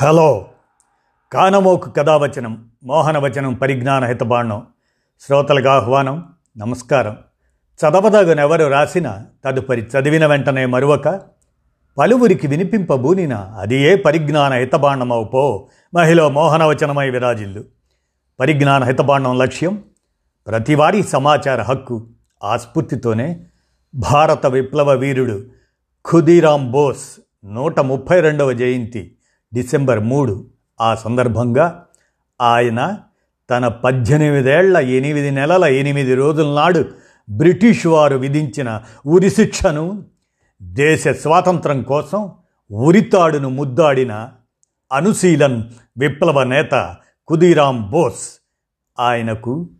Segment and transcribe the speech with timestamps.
[0.00, 0.48] Hello.
[1.32, 4.66] కానమోకు కథావచనం మోహనవచనం పరిజ్ఞాన హితబాణం
[5.20, 6.24] శ్రోతలకు ఆహ్వానం
[6.58, 7.16] నమస్కారం.
[7.80, 11.20] చదవదగనెవరు రాసిన తదుపరి చదివిన వెంటనే మరువక
[11.98, 17.64] పలువురికి వినిపింపబూనిన అది ఏ పరిజ్ఞాన హితబాండమవు పో మహిళ మోహనవచనమై విరాజిల్లు.
[18.40, 19.84] పరిజ్ఞాన హితబాండం లక్ష్యం
[20.46, 22.06] ప్రతివారీ సమాచార హక్కు
[22.44, 23.44] ఆ స్ఫూర్తితోనే
[23.94, 25.46] భారత విప్లవ వీరుడు
[26.10, 29.17] ఖుదీరాం బోస్ నూట ముప్పై రెండవ జయంతి.
[29.54, 30.46] డిసెంబర్ మూడు.
[30.80, 31.84] ఆ సందర్భంగా
[32.40, 32.98] ఆయన
[33.50, 36.84] తన పద్దెనిమిదేళ్ళ ఎనిమిది నెలల ఎనిమిది రోజుల నాడు
[37.30, 40.04] బ్రిటిష్ వారు విధించిన ఉరిశిక్షను
[40.62, 42.30] దేశ స్వాతంత్రం కోసం
[42.70, 44.28] ఉరితాడును ముద్దాడిన
[44.92, 45.62] అనుశీలన్
[45.98, 48.42] విప్లవ నేత కుదీరాం బోస్
[49.00, 49.70] ఆయనకు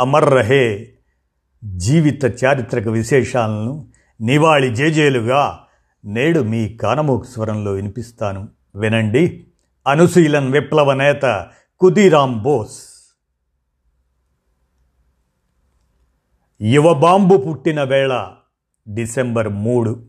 [0.00, 0.92] అమర్ రహే
[1.64, 3.88] జీవిత చారిత్రక విశేషాలను
[4.20, 5.58] నివాళి జేజేలుగా
[6.04, 8.48] నేడు మీ కానమోక స్వరంలో వినిపిస్తాను.
[8.76, 9.46] వినండి.
[9.86, 12.82] అనుశీలన్ విప్లవ నేత కుదిరామ్ బోస్.
[16.60, 18.30] యువ బాంబు పుట్టిన వేళ
[18.88, 20.06] డిసెంబర్ మూడు.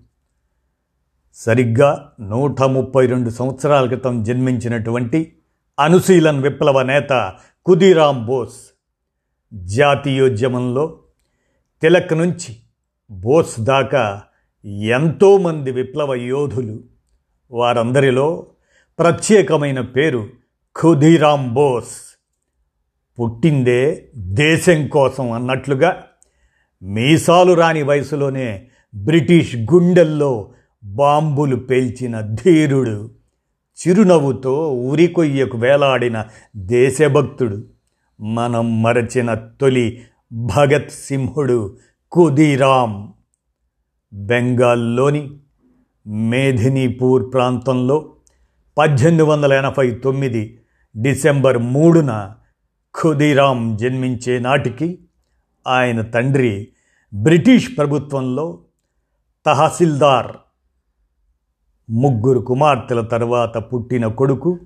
[1.33, 5.37] సరిగ్గా నూట ముప్పై రెండు సంవత్సరాల క్రితం జన్మించినటువంటి
[5.79, 8.61] అనుశీలన్ విప్లవ నేత కుదిరామ్ బోస్.
[9.53, 10.99] జాతీయోద్యమంలో
[11.81, 12.57] తిలక్ నుంచి
[13.11, 14.21] బోస్ దాకా
[14.65, 16.83] ఎంతోమంది విప్లవ యోధులు
[17.51, 18.47] వారందరిలో
[18.99, 20.29] ప్రత్యేకమైన పేరు
[20.75, 22.17] ఖుదీరామ్ బోస్.
[23.19, 26.03] పుట్టిందే దేశం కోసం అన్నట్లుగా
[26.83, 30.51] మీసాలు రాని వయసులోనే బ్రిటిష్ గుండెల్లో
[30.83, 33.09] బాంబులు పేల్చిన ధీరుడు
[33.77, 36.25] చిరునవ్వుతో ఉరికొయ్యకు వేలాడిన
[36.57, 37.63] దేశభక్తుడు
[38.21, 41.77] మనం మరచిన తొలి భగత్ సింహుడు
[42.11, 43.07] కుదీరామ్
[44.13, 45.31] బెంగాల్లోని
[46.07, 48.14] మేధినీపూర్ ప్రాంతంలో
[48.77, 50.59] పద్దెనిమిది వందల ఎనభై తొమ్మిది
[51.01, 52.35] డిసెంబర్ మూడున
[53.01, 54.99] ఖుదీరామ్ జన్మించే నాటికి
[55.67, 56.67] ఆయన తండ్రి
[57.13, 58.59] బ్రిటిష్ ప్రభుత్వంలో
[59.45, 60.37] తహసీల్దార్
[61.89, 64.59] ముగ్గురు కుమార్తెల తర్వాత పుట్టిన కొడుకు.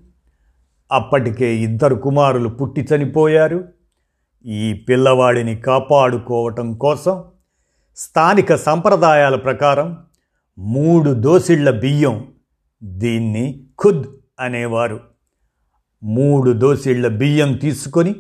[0.92, 3.68] అప్పటికే ఇద్దరు కుమారులు పుట్టి చనిపోయారు.
[4.46, 7.24] ఈ పిల్లవాడిని కాపాడుకోవటం కోసం
[7.96, 9.98] స్థానిక సంప్రదాయాల ప్రకారం
[10.60, 12.28] మూడు దోసిళ్ళ బియ్యం
[12.84, 14.04] దీన్ని ఖుద్
[14.40, 15.00] అనేవారు.
[16.04, 18.16] మూడు దోసిళ్ళ బియ్యం తీసుకొని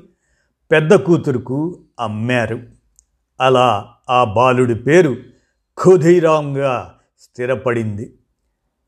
[0.71, 2.59] పెద్ద కూతురుకు అమ్మారు.
[3.41, 5.15] అలా ఆ బాలుడి పేరు
[5.83, 8.13] ఖుదీరాంగా స్థిరపడింది.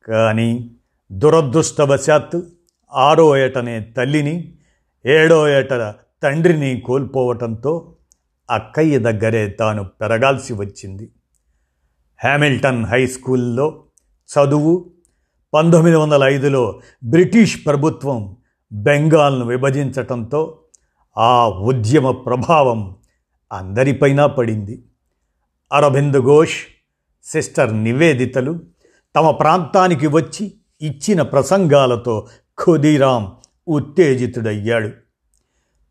[0.07, 0.71] కానీ
[1.11, 2.47] దురదృష్టవశాత్తు
[2.93, 4.53] ఆరో ఏటనే తల్లిని
[5.05, 7.95] ఏడో ఏట తండ్రిని కోల్పోవటంతో
[8.49, 11.11] అక్కయ్య దగ్గరే తాను పెరగాల్సి వచ్చింది.
[12.23, 13.83] హ్యామిల్టన్ హై స్కూల్లో
[14.29, 14.90] చదువు
[15.53, 18.35] పంతొమ్మిది వందల ఐదులో బ్రిటిష్ ప్రభుత్వం
[18.71, 20.59] బెంగాల్ను విభజించటంతో
[21.17, 22.95] ఆ ఉద్యమ ప్రభావం
[23.53, 24.83] అందరిపైన పడింది.
[25.73, 26.57] అరవింద్ ఘోష్
[27.23, 28.59] సిస్టర్ నివేదితలు
[29.15, 32.27] తమ ప్రాంతానికి వచ్చి ఇచ్చిన ప్రసంగాలతో
[32.59, 33.31] ఖుదీరాం
[33.67, 34.89] ఉత్తేజితుడయ్యాడు.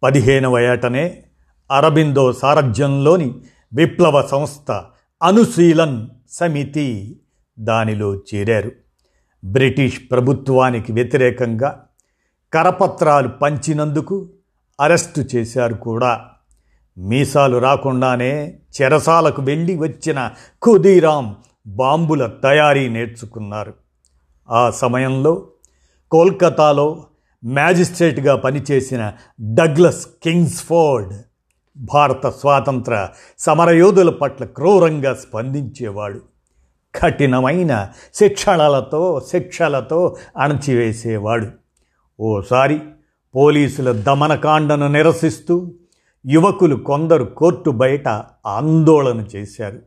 [0.02, 1.22] పదిహేనవ ఏటనే
[1.70, 3.34] అరబిందో సారథ్యంలోని
[3.74, 4.84] విప్లవ సంస్థ
[5.22, 7.20] అనుశీలన్ సమితి
[7.58, 8.70] దానిలో చేరారు.
[9.44, 11.86] బ్రిటిష్ ప్రభుత్వానికి వ్యతిరేకంగా
[12.54, 14.28] కరపత్రాలు పంచినందుకు
[14.80, 16.26] అరెస్టు చేశారు కూడా.
[16.98, 20.30] మీసాలు రాకుండానే చెరసాలకు వెళ్ళి వచ్చిన
[20.64, 21.36] ఖుదీరాం
[21.66, 23.74] బాంబుల తయారీ నేర్చుకున్నారు.
[24.50, 25.46] ఆ సమయంలో
[26.10, 27.04] కోల్కతాలో
[27.44, 29.12] మ్యాజిస్ట్రేట్గా పనిచేసిన
[29.54, 31.14] డగ్లస్ కింగ్స్ఫోర్డ్
[31.76, 33.08] భారత స్వాతంత్ర
[33.38, 36.20] సమరయోధుల పట్ల క్రూరంగా స్పందించేవాడు.
[36.94, 41.46] కఠినమైన శిక్షణలతో శిక్షలతో అణచివేసేవాడు.
[42.20, 42.80] ఓసారి
[43.34, 45.72] పోలీసుల దమనకాండను నిరసిస్తూ
[46.26, 48.08] యువకులు కొందరు కోర్టు బయట
[48.46, 49.78] ఆందోళన చేశారు.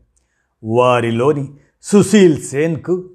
[0.63, 3.09] వారిలోని సుశీల్ సేన్కు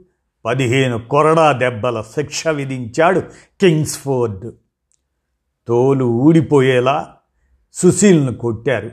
[0.44, 3.20] పదిహేను కొరడా దెబ్బల శిక్ష విధించాడు
[3.60, 4.52] కింగ్స్ఫోర్డ్.
[5.68, 7.08] తోలు ఊడిపోయేలా
[7.72, 8.90] సుశీల్ను కొట్టారు.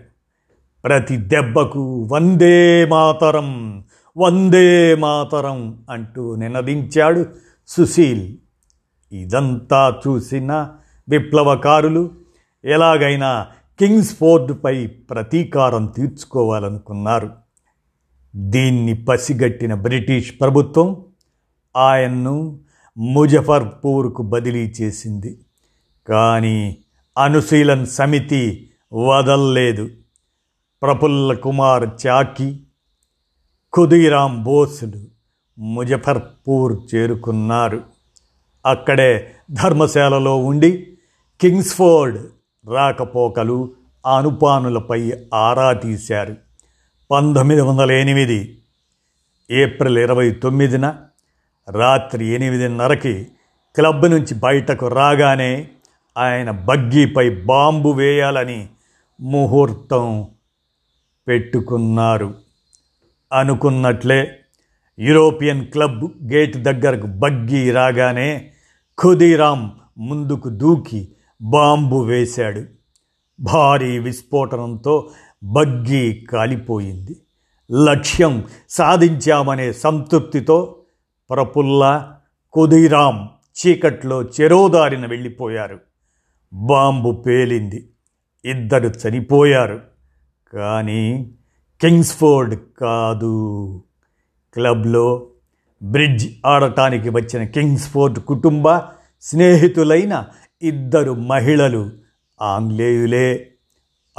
[0.83, 3.83] ప్రతి దెబ్బకు వందే మాతరం
[4.17, 7.25] వందే మాతరం అంటూ నినదించాడు
[7.67, 8.37] సుశీల్.
[9.11, 10.71] ఇదంతా చూసిన
[11.09, 12.11] విప్లవకారులు
[12.65, 13.47] ఎలాగైనా
[13.79, 17.31] కింగ్స్ ఫోర్డ్పై ప్రతీకారం తీర్చుకోవాలనుకున్నారు.
[18.35, 21.05] దీన్ని పసిగట్టిన బ్రిటిష్ ప్రభుత్వం
[21.77, 22.59] ఆయన్ను
[22.97, 25.39] ముజఫర్పూర్కు బదిలీ చేసింది.
[26.07, 26.77] కానీ
[27.17, 29.89] అనుశీలన్ సమితి వదల్లేదు.
[30.81, 32.64] ప్రఫుల్ల కుమార్ చాకి
[33.77, 35.05] ఖుదీరాం బోసులు
[35.59, 37.83] ముజఫర్పూర్ చేరుకున్నారు.
[38.65, 40.97] అక్కడే ధర్మశాలలో ఉండి
[41.41, 42.17] కింగ్స్ఫోర్డ్
[42.73, 43.73] రాకపోకలు
[44.17, 46.35] అనుపానులపై ఆరా తీశారు.
[47.11, 48.57] పంతొమ్మిది వందల ఎనిమిది
[49.51, 50.95] ఏప్రిల్ ఇరవై తొమ్మిదిన
[51.71, 53.27] రాత్రి ఎనిమిదిన్నరకి
[53.75, 55.67] క్లబ్ నుంచి బయటకు రాగానే
[56.17, 58.67] ఆయన బగ్గీపై బాంబు వేయాలని
[59.21, 60.27] ముహూర్తం
[61.27, 62.44] పెట్టుకున్నారు.
[63.35, 64.39] అనుకున్నట్లే
[64.99, 68.51] యూరోపియన్ క్లబ్ గేట్ దగ్గరకు బగ్గీ రాగానే
[68.99, 71.11] ఖుదీరాం ముందుకు దూకి
[71.41, 72.63] బాంబు వేశాడు.
[73.39, 75.09] భారీ విస్ఫోటనంతో
[75.43, 77.15] బగ్గీ కాలిపోయింది.
[77.71, 80.81] లక్ష్యం సాధించామనే సంతృప్తితో
[81.29, 82.11] ప్రపుల్ల
[82.53, 85.79] కుదీరాం చీకట్లో చెరోదారిన వెళ్ళిపోయారు.
[86.53, 87.89] బాంబు పేలింది.
[88.45, 89.81] ఇద్దరు చనిపోయారు.
[90.53, 91.31] కానీ
[91.81, 93.83] కింగ్స్ఫోర్డ్ కాదు.
[94.53, 95.27] క్లబ్లో
[95.83, 98.81] బ్రిడ్జ్ ఆడటానికి వచ్చిన కింగ్స్ఫోర్డ్ కుటుంబ
[99.21, 100.25] స్నేహితులైన
[100.61, 101.89] ఇద్దరు మహిళలు
[102.41, 103.47] ఆంగ్లేయులే.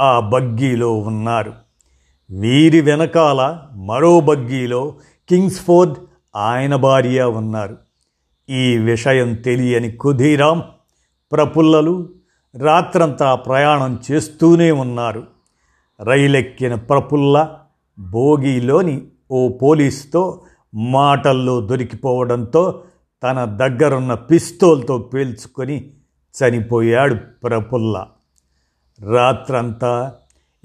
[0.01, 1.53] ఆ బగ్గీలో ఉన్నారు.
[2.31, 4.95] వీరి వెనకాల మరో బగ్గీలో
[5.29, 5.95] కింగ్స్ఫోర్డ్
[6.35, 7.77] ఆయన భార్య ఉన్నారు.
[8.49, 10.63] ఈ విషయం తెలియని కుధీరాం
[11.31, 12.09] ప్రపుల్లలు
[12.63, 15.36] రాత్రంతా ప్రయాణం చేస్తూనే ఉన్నారు.
[15.99, 17.55] రైలెక్కిన ప్రపుల్ల
[17.99, 19.01] భోగిలోని
[19.31, 20.41] ఓ పోలీస్తో
[20.73, 22.83] మాటల్లో దొరికిపోవడంతో
[23.23, 25.91] తన దగ్గరున్న పిస్తోల్తో పేల్చుకొని
[26.35, 28.07] చనిపోయాడు ప్రపుల్ల.
[29.11, 30.13] రాత్రంతా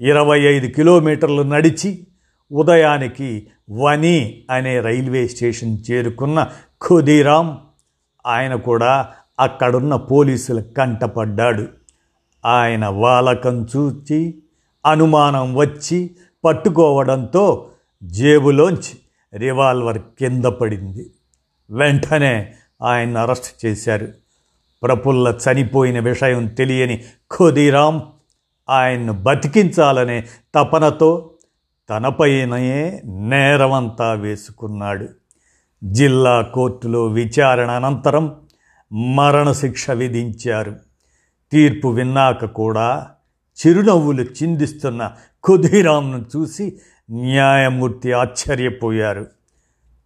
[0.01, 2.07] ఇరవై ఐదు కిలోమీటర్లు నడిచి
[2.51, 6.51] ఉదయానికి వని అనే రైల్వే స్టేషన్ చేరుకున్న
[6.87, 7.55] ఖుదీరామ్
[8.25, 9.09] ఆయన కూడా
[9.39, 11.67] అక్కడున్న పోలీసుల కంటపడ్డాడు.
[12.45, 14.42] ఆయన వాలకం చూచి
[14.85, 16.15] అనుమానం వచ్చి
[16.45, 17.69] పట్టుకోవడంతో
[18.03, 18.97] జేబులోంచి
[19.37, 21.11] రివాల్వర్ కింద పడింది.
[21.69, 24.07] వెంటనే ఆయన అరెస్ట్ చేశారు.
[24.83, 27.03] ప్రఫుల్ల చనిపోయిన విషయం తెలియని
[27.37, 28.03] ఖుదీరాం
[28.69, 30.23] ఆయన్ను బతికించాలనే
[30.55, 31.29] తపనతో
[31.89, 35.07] తనపైనయే నేరమంతా వేసుకున్నాడు.
[35.83, 38.35] జిల్లా కోర్టులో విచారణ అనంతరం
[39.15, 40.75] మరణశిక్ష విధించారు.
[41.51, 43.07] తీర్పు విన్నాక కూడా
[43.59, 45.11] చిరునవ్వులు చిందిస్తున్న
[45.43, 46.77] కుధీరాంను చూసి
[47.11, 49.27] న్యాయమూర్తి ఆశ్చర్యపోయారు.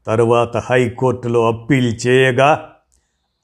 [0.08, 2.70] తరువాత హైకోర్టులో అప్పీల్ చేయగా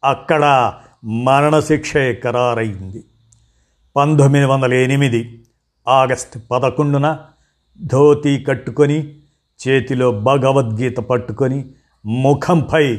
[0.03, 0.73] అక్కడ
[1.03, 3.03] మరణశిక్షే ఖరారైంది.
[3.95, 5.43] పంతొమ్మిది వందల ఎనిమిది
[5.87, 7.19] ఆగస్టు పదకొండున
[7.81, 9.15] ధోతీ కట్టుకొని
[9.67, 11.65] చేతిలో భగవద్గీత పట్టుకొని
[12.05, 12.95] ముఖంపై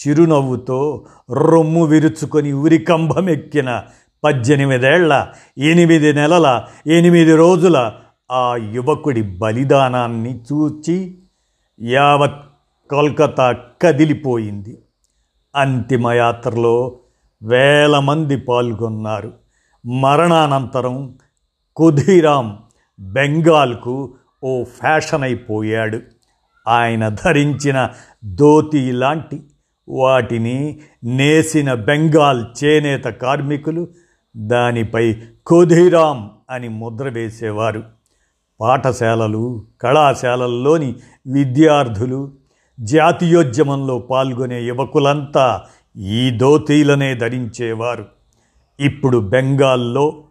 [0.00, 3.82] చిరునవ్వుతో రొమ్ము విరుచుకొని ఉరికంభమెక్కిన
[4.24, 5.28] పద్దెనిమిదేళ్ళ
[5.58, 7.92] ఎనిమిది నెలల ఎనిమిది రోజుల
[8.30, 11.18] ఆ యువకుడి బలిదానాన్ని చూచి
[11.80, 12.42] యావత్
[12.90, 14.78] కోల్కతా కదిలిపోయింది.
[15.56, 16.98] అంతిమయాత్రలో
[17.42, 19.32] వేల మంది పాల్గొన్నారు.
[19.86, 21.18] మరణానంతరం
[21.76, 22.58] కుధీరాం
[23.00, 24.14] బెంగాల్కు
[24.44, 26.00] ఓ ఫ్యాషన్ అయిపోయాడు
[26.68, 27.88] ఆయన ధరించిన
[28.24, 29.40] ధోతి లాంటి
[29.88, 33.88] వాటిని నేసిన బెంగాల్ చేనేత కార్మికులు
[34.36, 35.16] దానిపై
[35.46, 37.82] కుధీరాం అని ముద్ర వేసేవారు.
[38.60, 40.94] పాఠశాలలు కళాశాలల్లోని
[41.26, 42.32] విద్యార్థులు
[42.80, 45.64] జాతీయోద్యమంలో పాల్గొనే యువకులంతా
[45.96, 48.06] ఈ ధోతీలనే ధరించేవారు.
[48.80, 50.24] ఇప్పుడు బెంగాల్లో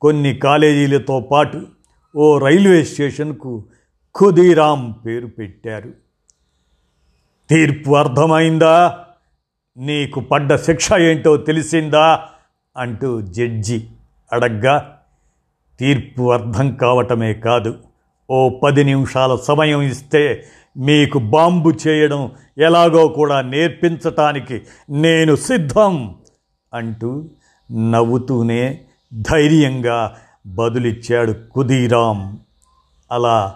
[0.00, 1.66] కొన్ని కాలేజీలతో పాటు
[2.16, 3.64] ఓ రైల్వే స్టేషన్కు
[4.20, 5.92] ఖుదీరాం పేరు పెట్టారు.
[7.50, 8.98] తీర్పు అర్థమైందా?
[9.76, 12.28] నీకు పడ్డ శిక్ష ఏంటో తెలిసిందా?
[12.76, 13.86] అంటూ జడ్జి
[14.32, 14.96] అడగ్గా
[15.80, 17.78] తీర్పు అర్థం కావటమే కాదు.
[18.30, 20.46] ఓ పది నిమిషాల సమయం ఇస్తే
[20.76, 26.14] మీకు బాంబు చేయడం ఎలాగో కూడా నేర్పించటానికి నేను సిద్ధం
[26.74, 27.28] అంటూ
[27.72, 28.80] నవ్వుతూనే
[29.14, 32.38] ధైర్యంగా బదులిచ్చాడు కుదీరాం.
[33.12, 33.54] అలా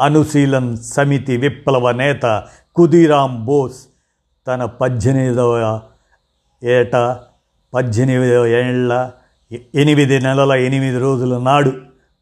[0.00, 3.86] అనుశీలన్ సమితి విప్లవ నేత కుదీరాం బోస్
[4.46, 5.80] తన పద్దెనిమిదవ
[6.64, 7.20] ఏట
[7.72, 8.92] పద్దెనిమిదవ ఏళ్ళ
[9.74, 11.72] ఎనిమిది నెలల ఎనిమిది రోజుల నాడు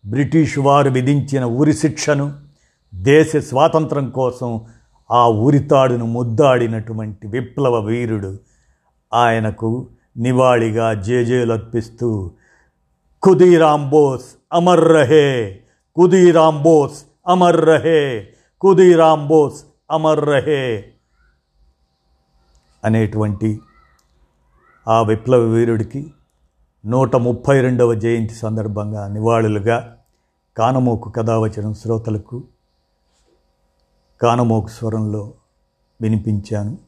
[0.04, 2.26] బ్రిటిష్ వారు విధించిన ఉరి శిక్షను
[2.92, 4.50] దేశ స్వాతంత్రం కోసం
[5.10, 8.32] ఆ ఉరితాడును ముద్దాడినటువంటి విప్లవ వీరుడు
[9.12, 9.70] ఆయనకు
[10.16, 12.10] నివాళిగా జేజేలర్పిస్తూ
[13.22, 15.28] కుదీరాం బోస్ అమర్ రహే
[15.96, 16.98] కుదీరాం బోస్
[17.28, 18.02] అమర్ రహే
[18.62, 19.60] కుదీరాం బోస్
[19.90, 20.62] అమర్ రహే
[22.82, 23.50] అనేటువంటి
[24.88, 26.12] ఆ విప్లవ వీరుడికి
[26.86, 29.96] నూట ముప్పై రెండవ జయంతి సందర్భంగా నివాళులుగా
[30.56, 32.44] కానమోకు కథావచనం శ్రోతలకు
[34.22, 35.34] కానమోకు స్వరంలో
[36.00, 36.78] వినిపించాను.